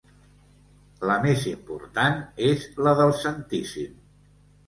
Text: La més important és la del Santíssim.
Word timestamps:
La 1.09 1.17
més 1.25 1.43
important 1.51 2.17
és 2.47 2.65
la 2.87 2.93
del 3.01 3.13
Santíssim. 3.19 3.95